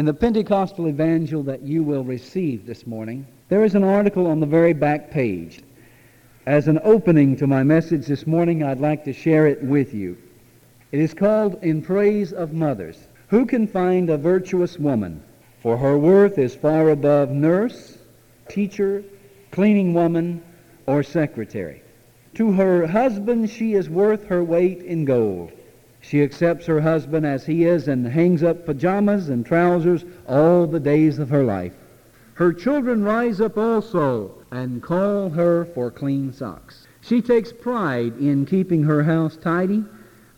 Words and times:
In 0.00 0.06
the 0.06 0.14
Pentecostal 0.14 0.88
Evangel 0.88 1.42
that 1.42 1.60
you 1.60 1.82
will 1.82 2.04
receive 2.04 2.64
this 2.64 2.86
morning, 2.86 3.26
there 3.50 3.64
is 3.64 3.74
an 3.74 3.84
article 3.84 4.26
on 4.26 4.40
the 4.40 4.46
very 4.46 4.72
back 4.72 5.10
page. 5.10 5.60
As 6.46 6.68
an 6.68 6.80
opening 6.82 7.36
to 7.36 7.46
my 7.46 7.62
message 7.62 8.06
this 8.06 8.26
morning, 8.26 8.62
I'd 8.62 8.80
like 8.80 9.04
to 9.04 9.12
share 9.12 9.46
it 9.46 9.62
with 9.62 9.92
you. 9.92 10.16
It 10.90 11.00
is 11.00 11.12
called 11.12 11.62
In 11.62 11.82
Praise 11.82 12.32
of 12.32 12.54
Mothers. 12.54 13.08
Who 13.28 13.44
can 13.44 13.66
find 13.66 14.08
a 14.08 14.16
virtuous 14.16 14.78
woman? 14.78 15.22
For 15.62 15.76
her 15.76 15.98
worth 15.98 16.38
is 16.38 16.54
far 16.54 16.88
above 16.88 17.28
nurse, 17.28 17.98
teacher, 18.48 19.04
cleaning 19.50 19.92
woman, 19.92 20.42
or 20.86 21.02
secretary. 21.02 21.82
To 22.36 22.52
her 22.52 22.86
husband 22.86 23.50
she 23.50 23.74
is 23.74 23.90
worth 23.90 24.24
her 24.28 24.42
weight 24.42 24.80
in 24.80 25.04
gold. 25.04 25.52
She 26.00 26.22
accepts 26.22 26.66
her 26.66 26.80
husband 26.80 27.26
as 27.26 27.46
he 27.46 27.64
is 27.64 27.86
and 27.86 28.06
hangs 28.06 28.42
up 28.42 28.66
pajamas 28.66 29.28
and 29.28 29.44
trousers 29.44 30.04
all 30.26 30.66
the 30.66 30.80
days 30.80 31.18
of 31.18 31.30
her 31.30 31.44
life. 31.44 31.74
Her 32.34 32.52
children 32.52 33.04
rise 33.04 33.40
up 33.40 33.58
also 33.58 34.32
and 34.50 34.82
call 34.82 35.28
her 35.30 35.66
for 35.66 35.90
clean 35.90 36.32
socks. 36.32 36.86
She 37.02 37.20
takes 37.20 37.52
pride 37.52 38.16
in 38.18 38.46
keeping 38.46 38.82
her 38.84 39.02
house 39.02 39.36
tidy, 39.36 39.84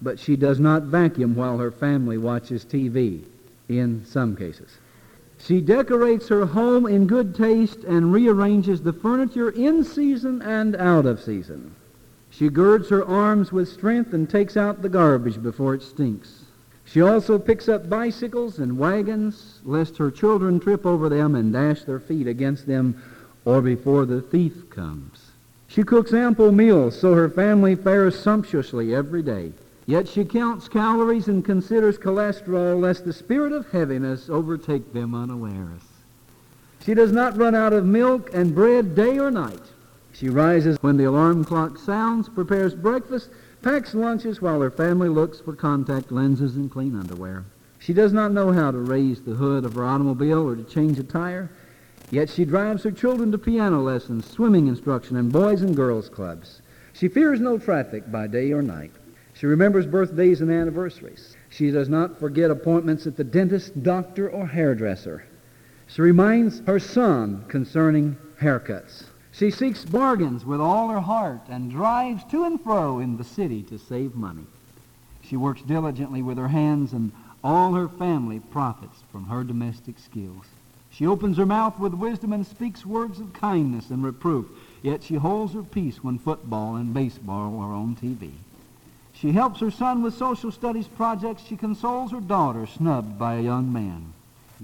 but 0.00 0.18
she 0.18 0.34
does 0.34 0.58
not 0.58 0.84
vacuum 0.84 1.34
while 1.34 1.58
her 1.58 1.70
family 1.70 2.16
watches 2.16 2.64
TV, 2.64 3.22
in 3.68 4.04
some 4.04 4.34
cases. 4.34 4.78
She 5.38 5.60
decorates 5.60 6.28
her 6.28 6.46
home 6.46 6.86
in 6.86 7.06
good 7.06 7.34
taste 7.34 7.84
and 7.84 8.12
rearranges 8.12 8.82
the 8.82 8.92
furniture 8.92 9.50
in 9.50 9.84
season 9.84 10.42
and 10.42 10.76
out 10.76 11.06
of 11.06 11.20
season. 11.20 11.74
She 12.30 12.48
girds 12.48 12.88
her 12.88 13.04
arms 13.04 13.52
with 13.52 13.68
strength 13.68 14.14
and 14.14 14.28
takes 14.28 14.56
out 14.56 14.82
the 14.82 14.88
garbage 14.88 15.42
before 15.42 15.74
it 15.74 15.82
stinks. 15.82 16.44
She 16.84 17.00
also 17.00 17.38
picks 17.38 17.68
up 17.68 17.88
bicycles 17.88 18.58
and 18.58 18.78
wagons, 18.78 19.60
lest 19.64 19.96
her 19.98 20.10
children 20.10 20.58
trip 20.58 20.86
over 20.86 21.08
them 21.08 21.34
and 21.34 21.52
dash 21.52 21.84
their 21.84 22.00
feet 22.00 22.26
against 22.26 22.66
them 22.66 23.00
or 23.44 23.60
before 23.60 24.06
the 24.06 24.20
thief 24.20 24.68
comes. 24.70 25.30
She 25.68 25.84
cooks 25.84 26.12
ample 26.12 26.50
meals 26.50 26.98
so 26.98 27.14
her 27.14 27.28
family 27.28 27.76
fares 27.76 28.18
sumptuously 28.18 28.94
every 28.94 29.22
day. 29.22 29.52
Yet 29.86 30.08
she 30.08 30.24
counts 30.24 30.68
calories 30.68 31.28
and 31.28 31.44
considers 31.44 31.98
cholesterol 31.98 32.80
lest 32.80 33.04
the 33.04 33.12
spirit 33.12 33.52
of 33.52 33.70
heaviness 33.70 34.28
overtake 34.28 34.92
them 34.92 35.14
unawares. 35.14 35.82
She 36.84 36.94
does 36.94 37.12
not 37.12 37.36
run 37.36 37.54
out 37.54 37.72
of 37.72 37.84
milk 37.84 38.30
and 38.32 38.54
bread 38.54 38.94
day 38.94 39.18
or 39.18 39.30
night. 39.30 39.62
She 40.12 40.28
rises 40.28 40.76
when 40.82 40.96
the 40.96 41.04
alarm 41.04 41.44
clock 41.44 41.78
sounds, 41.78 42.28
prepares 42.28 42.74
breakfast, 42.74 43.30
packs 43.62 43.94
lunches 43.94 44.42
while 44.42 44.60
her 44.60 44.70
family 44.70 45.08
looks 45.08 45.40
for 45.40 45.54
contact 45.54 46.10
lenses 46.10 46.56
and 46.56 46.70
clean 46.70 46.94
underwear. 46.94 47.44
She 47.78 47.92
does 47.92 48.12
not 48.12 48.32
know 48.32 48.52
how 48.52 48.70
to 48.70 48.78
raise 48.78 49.22
the 49.22 49.34
hood 49.34 49.64
of 49.64 49.74
her 49.74 49.84
automobile 49.84 50.46
or 50.46 50.56
to 50.56 50.64
change 50.64 50.98
a 50.98 51.02
tire, 51.02 51.50
yet 52.10 52.28
she 52.28 52.44
drives 52.44 52.82
her 52.82 52.90
children 52.90 53.32
to 53.32 53.38
piano 53.38 53.80
lessons, 53.80 54.28
swimming 54.28 54.66
instruction, 54.66 55.16
and 55.16 55.32
boys 55.32 55.62
and 55.62 55.74
girls 55.74 56.08
clubs. 56.08 56.60
She 56.92 57.08
fears 57.08 57.40
no 57.40 57.56
traffic 57.56 58.10
by 58.10 58.26
day 58.26 58.52
or 58.52 58.62
night. 58.62 58.92
She 59.32 59.46
remembers 59.46 59.86
birthdays 59.86 60.42
and 60.42 60.50
anniversaries. 60.50 61.34
She 61.48 61.70
does 61.70 61.88
not 61.88 62.18
forget 62.18 62.50
appointments 62.50 63.06
at 63.06 63.16
the 63.16 63.24
dentist, 63.24 63.82
doctor, 63.82 64.28
or 64.28 64.46
hairdresser. 64.46 65.24
She 65.86 66.02
reminds 66.02 66.60
her 66.66 66.78
son 66.78 67.44
concerning 67.48 68.18
haircuts. 68.40 69.04
She 69.32 69.50
seeks 69.50 69.84
bargains 69.84 70.44
with 70.44 70.60
all 70.60 70.88
her 70.88 71.00
heart 71.00 71.42
and 71.48 71.70
drives 71.70 72.24
to 72.30 72.44
and 72.44 72.60
fro 72.60 72.98
in 72.98 73.16
the 73.16 73.24
city 73.24 73.62
to 73.64 73.78
save 73.78 74.14
money. 74.14 74.44
She 75.22 75.36
works 75.36 75.62
diligently 75.62 76.20
with 76.20 76.36
her 76.36 76.48
hands, 76.48 76.92
and 76.92 77.12
all 77.42 77.74
her 77.74 77.88
family 77.88 78.40
profits 78.40 79.02
from 79.12 79.26
her 79.26 79.44
domestic 79.44 79.98
skills. 79.98 80.46
She 80.90 81.06
opens 81.06 81.36
her 81.36 81.46
mouth 81.46 81.78
with 81.78 81.94
wisdom 81.94 82.32
and 82.32 82.44
speaks 82.44 82.84
words 82.84 83.20
of 83.20 83.32
kindness 83.32 83.90
and 83.90 84.02
reproof, 84.02 84.46
yet 84.82 85.04
she 85.04 85.14
holds 85.14 85.54
her 85.54 85.62
peace 85.62 86.02
when 86.02 86.18
football 86.18 86.74
and 86.74 86.92
baseball 86.92 87.60
are 87.60 87.72
on 87.72 87.94
TV. 87.96 88.32
She 89.12 89.32
helps 89.32 89.60
her 89.60 89.70
son 89.70 90.02
with 90.02 90.14
social 90.14 90.50
studies 90.50 90.88
projects. 90.88 91.44
She 91.44 91.56
consoles 91.56 92.10
her 92.10 92.20
daughter 92.20 92.66
snubbed 92.66 93.18
by 93.18 93.34
a 93.36 93.42
young 93.42 93.72
man. 93.72 94.12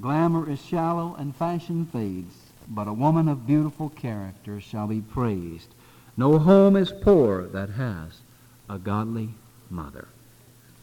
Glamour 0.00 0.50
is 0.50 0.60
shallow 0.60 1.14
and 1.18 1.36
fashion 1.36 1.86
fades 1.86 2.45
but 2.68 2.88
a 2.88 2.92
woman 2.92 3.28
of 3.28 3.46
beautiful 3.46 3.90
character 3.90 4.60
shall 4.60 4.86
be 4.86 5.00
praised. 5.00 5.74
No 6.16 6.38
home 6.38 6.76
is 6.76 6.92
poor 6.92 7.46
that 7.48 7.70
has 7.70 8.20
a 8.68 8.78
godly 8.78 9.30
mother. 9.70 10.08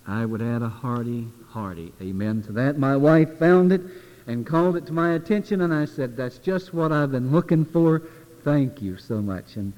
I 0.08 0.26
would 0.26 0.42
add 0.42 0.62
a 0.62 0.70
hearty, 0.70 1.28
hearty 1.50 1.94
amen 2.02 2.44
to 2.44 2.52
that. 2.54 2.78
My 2.78 2.96
wife 2.96 3.38
found 3.40 3.72
it 3.72 3.82
and 4.28 4.46
called 4.46 4.76
it 4.76 4.86
to 4.88 4.94
my 4.94 5.14
attention, 5.14 5.62
and 5.62 5.74
I 5.74 5.86
said, 5.86 6.16
That's 6.16 6.38
just 6.38 6.74
what 6.74 6.92
I've 6.92 7.12
been 7.12 7.32
looking 7.32 7.66
for. 7.66 8.02
Thank 8.44 8.82
you 8.82 8.98
so 8.98 9.22
much. 9.22 9.56
And 9.56 9.74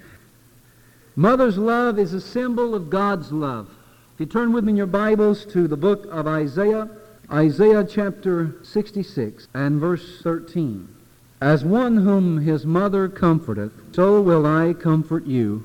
mother's 1.16 1.58
love 1.58 2.00
is 2.00 2.14
a 2.14 2.22
symbol 2.22 2.74
of 2.74 2.90
God's 2.90 3.32
love. 3.32 3.70
If 4.14 4.20
you 4.20 4.26
turn 4.26 4.54
with 4.54 4.64
me 4.64 4.72
in 4.72 4.78
your 4.78 4.88
Bibles 4.88 5.46
to 5.48 5.68
the 5.68 5.78
book 5.78 6.08
of 6.12 6.28
Isaiah, 6.28 6.90
Isaiah 7.32 7.84
chapter 7.84 8.56
66 8.64 9.48
and 9.54 9.80
verse 9.80 10.22
13. 10.22 10.95
As 11.46 11.64
one 11.64 11.98
whom 11.98 12.40
his 12.40 12.66
mother 12.66 13.08
comforteth, 13.08 13.72
so 13.94 14.20
will 14.20 14.48
I 14.48 14.74
comfort 14.74 15.28
you, 15.28 15.64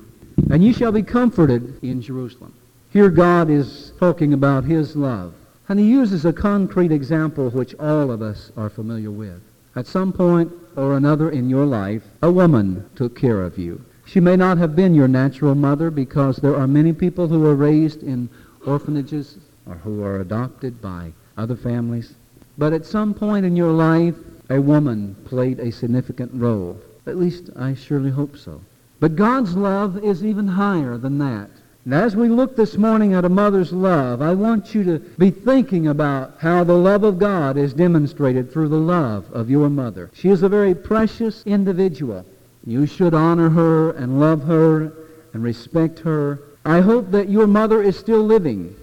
and 0.51 0.63
ye 0.63 0.73
shall 0.73 0.91
be 0.91 1.01
comforted 1.01 1.83
in 1.83 2.03
Jerusalem. 2.03 2.53
Here 2.91 3.09
God 3.09 3.49
is 3.49 3.91
talking 3.99 4.31
about 4.31 4.63
his 4.63 4.95
love. 4.95 5.33
And 5.67 5.79
he 5.79 5.89
uses 5.89 6.23
a 6.23 6.33
concrete 6.33 6.91
example 6.91 7.49
which 7.49 7.73
all 7.79 8.11
of 8.11 8.21
us 8.21 8.51
are 8.55 8.69
familiar 8.69 9.09
with. 9.09 9.41
At 9.75 9.87
some 9.87 10.13
point 10.13 10.51
or 10.75 10.95
another 10.95 11.31
in 11.31 11.49
your 11.49 11.65
life, 11.65 12.03
a 12.21 12.31
woman 12.31 12.87
took 12.95 13.17
care 13.17 13.41
of 13.41 13.57
you. 13.57 13.83
She 14.05 14.19
may 14.19 14.35
not 14.35 14.59
have 14.59 14.75
been 14.75 14.93
your 14.93 15.07
natural 15.07 15.55
mother 15.55 15.89
because 15.89 16.37
there 16.37 16.55
are 16.55 16.67
many 16.67 16.93
people 16.93 17.27
who 17.27 17.43
are 17.47 17.55
raised 17.55 18.03
in 18.03 18.29
orphanages 18.67 19.39
or 19.65 19.77
who 19.77 20.03
are 20.03 20.19
adopted 20.19 20.79
by 20.79 21.11
other 21.37 21.55
families. 21.55 22.13
But 22.55 22.71
at 22.71 22.85
some 22.85 23.15
point 23.15 23.47
in 23.47 23.55
your 23.55 23.71
life, 23.71 24.13
a 24.51 24.61
woman 24.61 25.15
played 25.23 25.59
a 25.59 25.71
significant 25.71 26.29
role. 26.33 26.77
At 27.07 27.17
least 27.17 27.49
I 27.55 27.73
surely 27.73 28.09
hope 28.09 28.37
so. 28.37 28.61
But 28.99 29.15
God's 29.15 29.55
love 29.55 30.03
is 30.03 30.25
even 30.25 30.45
higher 30.45 30.97
than 30.97 31.17
that. 31.19 31.49
And 31.85 31.93
as 31.93 32.15
we 32.17 32.27
look 32.27 32.55
this 32.55 32.77
morning 32.77 33.13
at 33.13 33.25
a 33.25 33.29
mother's 33.29 33.71
love, 33.71 34.21
I 34.21 34.33
want 34.33 34.75
you 34.75 34.83
to 34.83 34.99
be 34.99 35.31
thinking 35.31 35.87
about 35.87 36.35
how 36.39 36.65
the 36.65 36.77
love 36.77 37.03
of 37.03 37.17
God 37.17 37.55
is 37.55 37.73
demonstrated 37.73 38.51
through 38.51 38.67
the 38.67 38.75
love 38.75 39.25
of 39.31 39.49
your 39.49 39.69
mother. 39.69 40.11
She 40.13 40.29
is 40.29 40.43
a 40.43 40.49
very 40.49 40.75
precious 40.75 41.43
individual. 41.45 42.25
You 42.65 42.85
should 42.85 43.13
honor 43.13 43.49
her 43.49 43.91
and 43.91 44.19
love 44.19 44.43
her 44.43 44.93
and 45.33 45.43
respect 45.43 45.99
her. 45.99 46.39
I 46.65 46.81
hope 46.81 47.09
that 47.11 47.29
your 47.29 47.47
mother 47.47 47.81
is 47.81 47.97
still 47.97 48.21
living. 48.21 48.75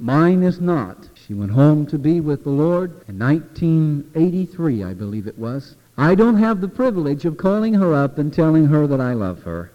Mine 0.00 0.42
is 0.42 0.60
not. 0.60 0.98
She 1.26 1.34
went 1.34 1.52
home 1.52 1.86
to 1.86 1.98
be 1.98 2.20
with 2.20 2.42
the 2.42 2.50
Lord 2.50 2.90
in 3.06 3.18
1983, 3.18 4.82
I 4.82 4.92
believe 4.92 5.28
it 5.28 5.38
was. 5.38 5.76
I 5.96 6.16
don't 6.16 6.38
have 6.38 6.60
the 6.60 6.68
privilege 6.68 7.24
of 7.24 7.36
calling 7.36 7.74
her 7.74 7.94
up 7.94 8.18
and 8.18 8.32
telling 8.32 8.66
her 8.66 8.88
that 8.88 9.00
I 9.00 9.12
love 9.12 9.44
her. 9.44 9.70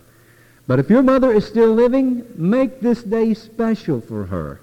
But 0.68 0.80
if 0.80 0.90
your 0.90 1.03
mother 1.03 1.31
is 1.31 1.47
still 1.47 1.74
living, 1.74 2.25
make 2.36 2.81
this 2.81 3.02
day 3.02 3.34
special 3.34 4.02
for 4.02 4.25
her. 4.25 4.59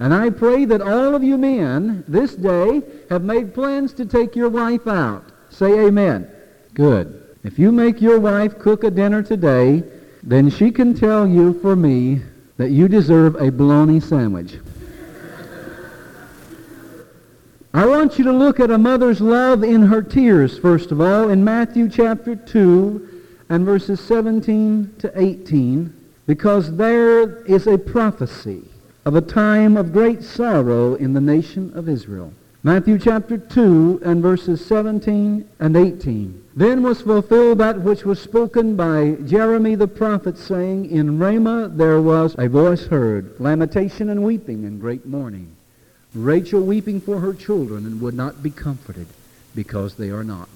And 0.00 0.12
I 0.12 0.30
pray 0.30 0.64
that 0.64 0.82
all 0.82 1.14
of 1.14 1.22
you 1.22 1.38
men 1.38 2.02
this 2.08 2.34
day 2.34 2.82
have 3.08 3.22
made 3.22 3.54
plans 3.54 3.92
to 3.94 4.04
take 4.04 4.34
your 4.34 4.48
wife 4.48 4.88
out. 4.88 5.24
Say 5.50 5.86
amen. 5.86 6.28
Good. 6.74 7.36
If 7.44 7.56
you 7.56 7.70
make 7.70 8.00
your 8.00 8.18
wife 8.18 8.58
cook 8.58 8.82
a 8.82 8.90
dinner 8.90 9.22
today, 9.22 9.84
then 10.24 10.50
she 10.50 10.72
can 10.72 10.92
tell 10.92 11.24
you 11.24 11.60
for 11.60 11.76
me 11.76 12.22
that 12.56 12.70
you 12.70 12.88
deserve 12.88 13.36
a 13.36 13.52
bologna 13.52 14.00
sandwich. 14.00 14.56
I 17.76 17.84
want 17.84 18.16
you 18.16 18.24
to 18.24 18.32
look 18.32 18.58
at 18.58 18.70
a 18.70 18.78
mother's 18.78 19.20
love 19.20 19.62
in 19.62 19.82
her 19.82 20.00
tears, 20.00 20.58
first 20.58 20.92
of 20.92 21.02
all, 21.02 21.28
in 21.28 21.44
Matthew 21.44 21.90
chapter 21.90 22.34
2 22.34 23.22
and 23.50 23.66
verses 23.66 24.00
17 24.00 24.94
to 25.00 25.12
18, 25.14 25.92
because 26.26 26.74
there 26.74 27.44
is 27.44 27.66
a 27.66 27.76
prophecy 27.76 28.62
of 29.04 29.14
a 29.14 29.20
time 29.20 29.76
of 29.76 29.92
great 29.92 30.22
sorrow 30.22 30.94
in 30.94 31.12
the 31.12 31.20
nation 31.20 31.70
of 31.74 31.86
Israel. 31.86 32.32
Matthew 32.62 32.98
chapter 32.98 33.36
2 33.36 34.00
and 34.02 34.22
verses 34.22 34.64
17 34.64 35.46
and 35.60 35.76
18. 35.76 36.44
Then 36.56 36.82
was 36.82 37.02
fulfilled 37.02 37.58
that 37.58 37.82
which 37.82 38.06
was 38.06 38.18
spoken 38.18 38.74
by 38.74 39.18
Jeremy 39.26 39.74
the 39.74 39.86
prophet, 39.86 40.38
saying, 40.38 40.88
In 40.88 41.18
Ramah 41.18 41.72
there 41.74 42.00
was 42.00 42.34
a 42.38 42.48
voice 42.48 42.86
heard, 42.86 43.38
lamentation 43.38 44.08
and 44.08 44.22
weeping 44.22 44.64
and 44.64 44.80
great 44.80 45.04
mourning. 45.04 45.56
Rachel 46.14 46.62
weeping 46.62 47.00
for 47.00 47.20
her 47.20 47.34
children 47.34 47.86
and 47.86 48.00
would 48.00 48.14
not 48.14 48.42
be 48.42 48.50
comforted 48.50 49.06
because 49.54 49.94
they 49.94 50.10
are 50.10 50.24
not. 50.24 50.48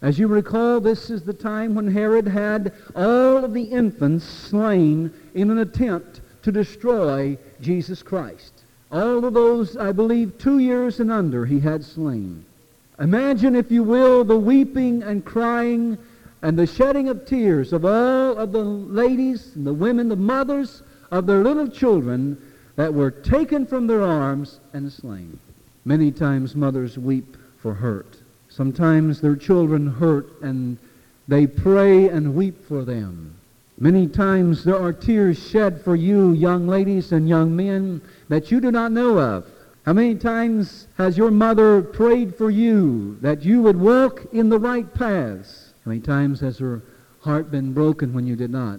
As 0.00 0.18
you 0.18 0.28
recall, 0.28 0.78
this 0.78 1.10
is 1.10 1.22
the 1.22 1.32
time 1.32 1.74
when 1.74 1.90
Herod 1.90 2.28
had 2.28 2.72
all 2.94 3.44
of 3.44 3.52
the 3.52 3.64
infants 3.64 4.24
slain 4.24 5.12
in 5.34 5.50
an 5.50 5.58
attempt 5.58 6.20
to 6.42 6.52
destroy 6.52 7.36
Jesus 7.60 8.02
Christ. 8.02 8.52
All 8.92 9.24
of 9.24 9.34
those, 9.34 9.76
I 9.76 9.92
believe, 9.92 10.38
two 10.38 10.60
years 10.60 11.00
and 11.00 11.10
under 11.10 11.44
he 11.44 11.60
had 11.60 11.84
slain. 11.84 12.44
Imagine, 13.00 13.54
if 13.54 13.70
you 13.70 13.82
will, 13.82 14.24
the 14.24 14.38
weeping 14.38 15.02
and 15.02 15.24
crying 15.24 15.98
and 16.42 16.58
the 16.58 16.66
shedding 16.66 17.08
of 17.08 17.26
tears 17.26 17.72
of 17.72 17.84
all 17.84 18.38
of 18.38 18.52
the 18.52 18.64
ladies 18.64 19.56
and 19.56 19.66
the 19.66 19.74
women, 19.74 20.08
the 20.08 20.16
mothers 20.16 20.82
of 21.10 21.26
their 21.26 21.42
little 21.42 21.68
children 21.68 22.40
that 22.78 22.94
were 22.94 23.10
taken 23.10 23.66
from 23.66 23.88
their 23.88 24.04
arms 24.04 24.60
and 24.72 24.90
slain. 24.92 25.36
Many 25.84 26.12
times 26.12 26.54
mothers 26.54 26.96
weep 26.96 27.36
for 27.56 27.74
hurt. 27.74 28.18
Sometimes 28.48 29.20
their 29.20 29.34
children 29.34 29.88
hurt 29.88 30.40
and 30.42 30.78
they 31.26 31.44
pray 31.48 32.08
and 32.08 32.36
weep 32.36 32.64
for 32.68 32.84
them. 32.84 33.34
Many 33.80 34.06
times 34.06 34.62
there 34.62 34.80
are 34.80 34.92
tears 34.92 35.44
shed 35.50 35.82
for 35.82 35.96
you, 35.96 36.30
young 36.34 36.68
ladies 36.68 37.10
and 37.10 37.28
young 37.28 37.56
men, 37.56 38.00
that 38.28 38.52
you 38.52 38.60
do 38.60 38.70
not 38.70 38.92
know 38.92 39.18
of. 39.18 39.44
How 39.84 39.92
many 39.92 40.14
times 40.14 40.86
has 40.98 41.18
your 41.18 41.32
mother 41.32 41.82
prayed 41.82 42.36
for 42.36 42.48
you 42.48 43.18
that 43.22 43.42
you 43.42 43.60
would 43.60 43.76
walk 43.76 44.24
in 44.32 44.50
the 44.50 44.58
right 44.60 44.94
paths? 44.94 45.74
How 45.84 45.88
many 45.88 46.00
times 46.00 46.38
has 46.42 46.58
her 46.58 46.84
heart 47.22 47.50
been 47.50 47.72
broken 47.72 48.14
when 48.14 48.24
you 48.24 48.36
did 48.36 48.52
not? 48.52 48.78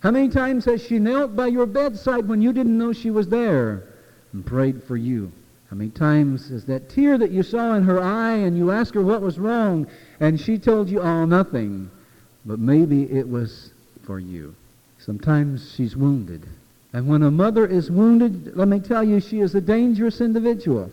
How 0.00 0.10
many 0.10 0.30
times 0.30 0.64
has 0.64 0.82
she 0.82 0.98
knelt 0.98 1.36
by 1.36 1.48
your 1.48 1.66
bedside 1.66 2.26
when 2.26 2.40
you 2.40 2.54
didn't 2.54 2.78
know 2.78 2.92
she 2.92 3.10
was 3.10 3.28
there 3.28 3.84
and 4.32 4.44
prayed 4.44 4.82
for 4.82 4.96
you? 4.96 5.30
How 5.68 5.76
many 5.76 5.90
times 5.90 6.50
is 6.50 6.64
that 6.64 6.88
tear 6.88 7.18
that 7.18 7.30
you 7.30 7.42
saw 7.42 7.74
in 7.74 7.82
her 7.82 8.00
eye 8.02 8.36
and 8.36 8.56
you 8.56 8.70
asked 8.70 8.94
her 8.94 9.02
what 9.02 9.20
was 9.20 9.38
wrong 9.38 9.86
and 10.18 10.40
she 10.40 10.58
told 10.58 10.88
you, 10.88 11.02
all 11.02 11.26
nothing. 11.26 11.90
But 12.46 12.58
maybe 12.58 13.04
it 13.12 13.28
was 13.28 13.72
for 14.02 14.18
you. 14.18 14.54
Sometimes 14.98 15.72
she's 15.74 15.96
wounded. 15.96 16.46
And 16.92 17.06
when 17.06 17.22
a 17.22 17.30
mother 17.30 17.66
is 17.66 17.90
wounded, 17.90 18.56
let 18.56 18.68
me 18.68 18.80
tell 18.80 19.04
you, 19.04 19.20
she 19.20 19.40
is 19.40 19.54
a 19.54 19.60
dangerous 19.60 20.20
individual. 20.20 20.90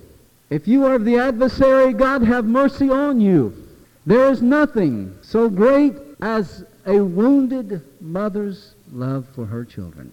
If 0.49 0.67
you 0.67 0.85
are 0.85 0.99
the 0.99 1.17
adversary, 1.17 1.93
God 1.93 2.21
have 2.23 2.45
mercy 2.45 2.89
on 2.89 3.19
you. 3.19 3.67
There 4.05 4.29
is 4.31 4.41
nothing 4.41 5.17
so 5.21 5.49
great 5.49 5.95
as 6.21 6.65
a 6.85 6.99
wounded 6.99 7.81
mother's 7.99 8.75
love 8.91 9.27
for 9.33 9.45
her 9.45 9.65
children. 9.65 10.11